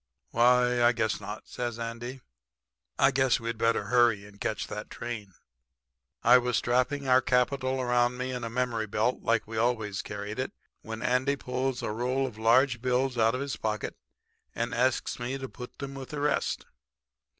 [0.31, 2.21] "'Why, I guess not,' says Andy.
[2.97, 5.35] 'I guess we'd better hurry and catch that train.'
[6.23, 10.39] "I was strapping our capital around me in a memory belt like we always carried
[10.39, 13.95] it, when Andy pulls a roll of large bills out of his pocket
[14.55, 16.65] and asks me to put 'em with the rest.